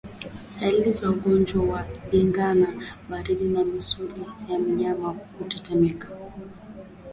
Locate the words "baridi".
3.09-3.43